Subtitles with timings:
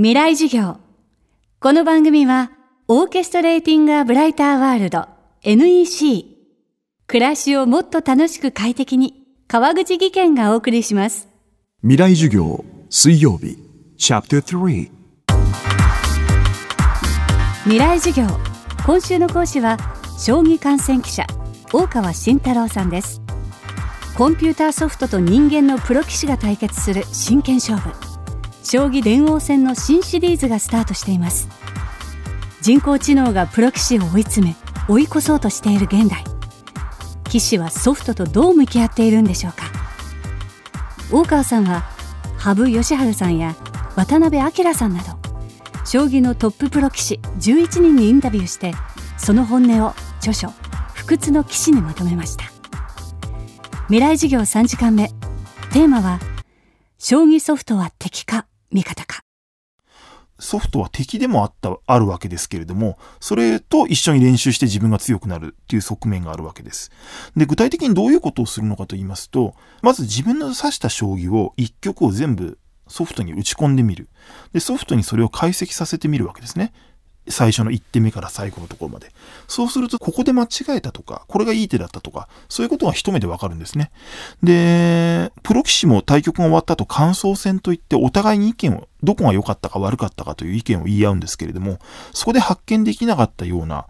[0.00, 0.76] 未来授業。
[1.58, 2.52] この番組は、
[2.86, 5.08] オーケストレーティング・ア・ブライター・ワールド
[5.42, 6.24] NEC。
[7.08, 11.26] 暮らしをもっと楽しく快適に、川口義賢がお送りします。
[11.80, 13.58] 未来授業水曜日
[13.96, 14.88] チャプター3
[17.64, 18.28] 未来授業。
[18.86, 19.78] 今週の講師は、
[20.16, 21.26] 将棋観戦記者、
[21.72, 23.20] 大川慎太郎さんです。
[24.16, 28.07] コンピューターソフトと人間のプロ棋士が対決する真剣勝負。
[28.70, 31.48] 将棋電王戦の新シリーズがスタートしています。
[32.60, 34.56] 人工知能がプロ棋士を追い詰め、
[34.88, 36.22] 追い越そうとしている現代。
[37.24, 39.64] 棋士はソフトとどう向き合っているんでしょうか。
[41.10, 41.84] 大川さんは、
[42.36, 43.56] 羽生善治さんや
[43.96, 45.18] 渡辺明さんなど、
[45.86, 48.74] 将棋のトッププロ棋士11人にインタビューして
[49.16, 50.52] その本音を著書
[50.92, 52.44] 「不屈の棋士」にまとめました
[53.86, 55.08] 未来授業3時間目
[55.72, 56.20] テーマは
[57.00, 59.20] 「将棋ソフトは敵か味方か
[60.38, 66.92] ソフトは敵でもあった、あるわけですけれども、それと一緒に練習して自分が強くなるっていう側面があるわけです。
[67.36, 74.08] で、具体的にどういうことをするのかと言いますと、まず自分の指した将棋を一局を全部ソフトに打ち込んでみる。
[74.52, 76.72] で、ソフトにそれを解析させてみるわけですね。
[77.30, 79.12] 最初の1手目から最後のところまで。
[79.46, 83.90] そうすると、ここで間違えたとか、これがいい手だったとか、そういうことが一目でわかるんですね。
[84.42, 91.78] で、プロ棋士も対局が終わった後感想戦といってお互いに意見を、どこが良かったか悪かったかという意見を言い合うんですけれども、
[92.12, 93.86] そこで発見できなかったような、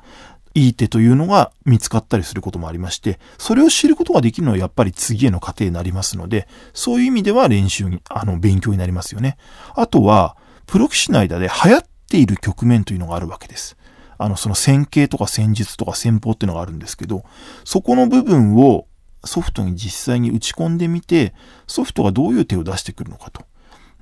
[0.55, 9.37] いい手というのが見つかったりすることもありまして、それを知ることができるのはやっぱり次への過程になりますので、そういう意味では練習に、あの、勉強になりますよね。
[9.75, 10.37] あとは、
[10.67, 13.77] プロ棋士の間で流行っている局面というのがあるわけです。
[14.19, 17.25] あの、その戦型とか戦術とか戦法っていうのがあるんですけど、
[17.65, 18.87] そこの部分を
[19.25, 21.35] ソフトに実際に打ち込んでみて、
[21.67, 23.43] ソフトがどういう手を出してくるのかと。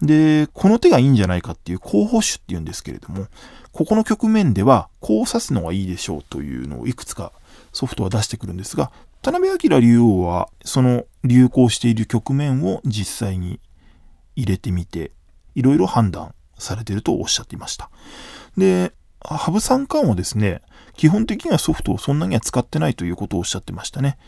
[0.02, 3.26] で、この手がいいんじゃないかっていう候補手っていうんですけれども、
[3.72, 7.32] ここの局面ではこう指すのがいいでしょうというのをいくつか
[7.72, 8.90] ソフトは出してくるんですが、
[9.22, 13.60] 田辺明竜王はその流行している局面を実際に
[14.34, 15.12] 入れてみて、
[15.54, 17.90] いろいろ判断されているとおっしゃっていました。
[18.56, 20.62] で、羽生三冠はですね、
[20.96, 24.18] 基本的にはソフトをそんなには使ってないということをおっしゃってましたね。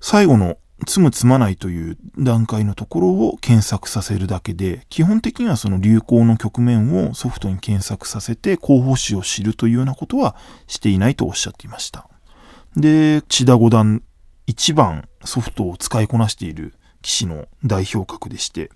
[0.00, 10.36] 最後の積む積まないという段階のところを検索させるだけで、基本的にはその流行の局面をソフトに検索させて候補手を知るというようなことは
[10.66, 12.08] していないとおっしゃっていました。
[12.76, 14.02] で、千田五段
[14.46, 18.70] 一番ソフトを使いこなしている棋士の代表格でして、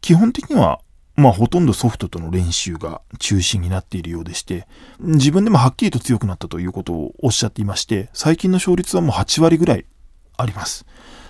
[0.00, 0.80] 基本的には
[1.20, 4.66] まあほとんどソフトとの練習が中心になっているようでして、
[5.00, 9.84] 自分でもはっきりと強くなったということをおっしゃっていまして、最近の勝率はもう8割ぐらい
[10.36, 10.86] あります。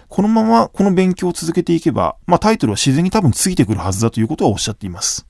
[0.08, 5.26] このままこの勉強を続けていけば、まあタイトルは自然に多分ついてくるはずだということはおっしゃっています。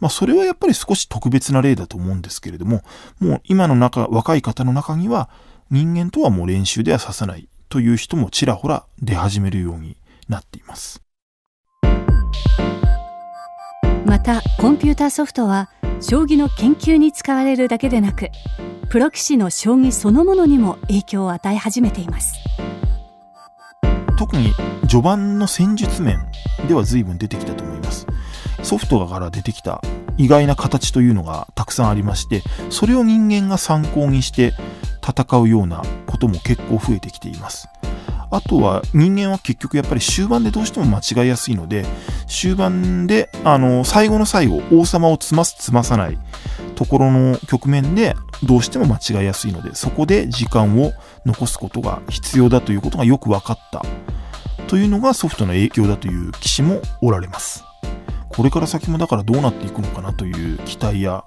[0.00, 2.82] まあそれはやっぱり少し特別な例だと思うんですけれども、
[3.20, 5.30] もう今の中、若い方の中には
[5.70, 9.96] 人間とはもう練習では指さないという人もちらほら出始めるように
[10.28, 11.02] なっています。
[14.04, 15.70] またコンピューターソフトは
[16.00, 18.30] 将棋の研究に使われるだけでなく
[18.88, 22.34] プロ棋士の将棋そのものにも影響を与え始めています
[24.18, 24.52] 特に
[24.88, 26.20] 序盤の戦術面
[26.68, 28.06] では随分出てきたと思います。
[28.62, 29.80] ソフトから出てきた
[30.16, 34.52] 意外な形というのがたくさんありまして、それを人間が参考にして
[35.02, 37.68] 戦うようなことも結構増えてきています。
[38.32, 41.84] あとは人間は結局やっぱり終盤でどうしても間違いやすいので、
[42.26, 46.18] 終盤で、あの、最後の最後、王様を詰ます詰まさない
[46.74, 50.92] ところの局面でどうしても間違いやすいので、そこで時間を
[51.26, 53.84] 残すことが必要だということがよく分かった
[54.66, 57.64] というのがソフトの影響だという棋士もおられます。
[58.30, 61.24] これから先もだからどうなっていくのかなという期待や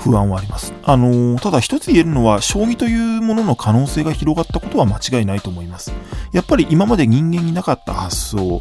[0.00, 0.74] 不安はあります。
[0.84, 5.92] あのーただ一つ言えるのは、将棋というものの可能性が広がったことは間違いないと思います。
[6.32, 8.60] やっぱり今まで人間になかった発想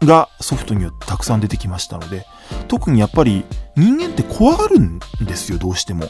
[0.00, 2.26] がソフトによってたくさん出てきましたので、
[2.68, 3.44] 特にやっぱり
[3.76, 6.08] 人間って怖がるんですよ、どうしても。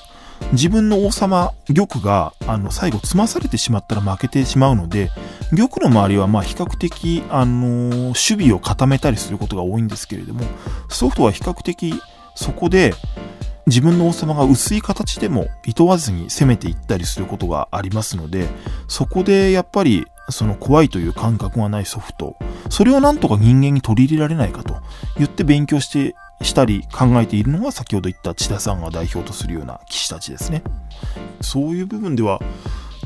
[0.52, 5.10] 自分の王様、玉が、あの、最後詰まされてしまったら負けてしまうので、
[5.50, 10.44] 玉の周りはまあ比較的、あのー守備を固めたりすることが多いんですけれども、
[10.88, 11.94] ソフトは比較的
[12.34, 12.94] そこで
[13.66, 18.48] 自分の王様が薄い形でも厭わずに攻めていったりすることがありますので、
[18.88, 22.36] そこでやっぱりその怖いという感覚がないソフト、
[22.68, 24.76] それをなんとか人間に取り入れられないかと
[25.16, 30.62] 言って勉強してしたり考えているのが先ほど言った千田さんが代表とするような棋士たちですね。
[31.40, 32.40] そういう部分では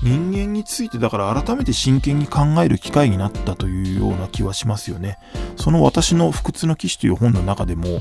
[0.02, 5.18] 人間についてだから改めて真剣に考える機会になったというような気はしますよね。
[5.56, 8.00] その私の不屈の騎士という本の中でも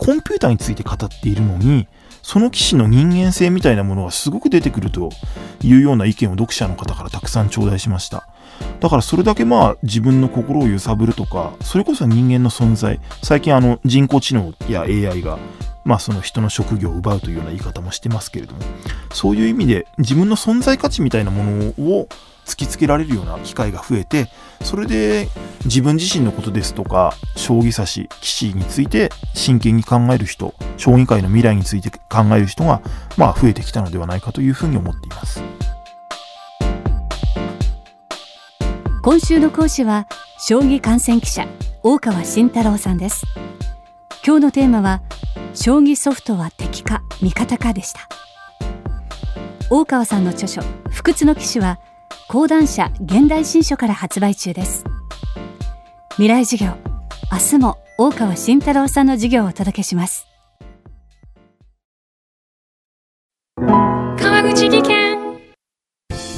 [0.00, 1.86] コンピューターについて語っているのに、
[2.22, 5.10] その騎士の人間性みたいなものがすごく出てくると
[5.62, 8.26] いうような意見を読者の方からたくさん頂戴しました。
[8.80, 15.38] だからそれだけまあ自分の心を揺さぶるとか、それこそ人間の存在、最近あの人工知能や AI が
[15.84, 18.60] まあその人の職業を奪うというような言い方もしてますけれども、
[19.12, 22.08] そういう意味で自分の存在価値みたいなものを
[22.46, 24.28] 突きつけられるような機会が増えて、
[24.62, 25.28] それで
[25.64, 32.82] 自分自身のことですとか、将棋指し、棋士について真剣に考える人、将棋界の未来について考える人が、
[33.16, 35.42] まあ増えてきたのではないかというふうに思っています。
[39.02, 40.06] 今週の講師は、
[40.38, 41.46] 将棋観戦記者、
[41.82, 43.24] 大川慎太郎さんです。
[44.26, 45.00] 今日のテーマは、
[45.54, 48.08] 将棋ソフトは敵か味方かでした。
[49.70, 51.78] 大川さんの著書不屈の騎士は
[52.28, 54.84] 講談社現代新書から発売中です。
[56.12, 56.76] 未来授業
[57.32, 60.26] 明日も大川慎太郎さんの授業をお届けします。
[63.56, 65.18] 川口技研。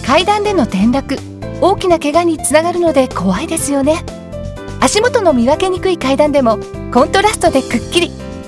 [0.05, 1.17] 階段での転落
[1.61, 4.05] 大きな怪我につながるので怖いですよね。
[4.81, 6.59] 足元の見分けにくい階段でも
[6.93, 8.22] コントラストでくっきり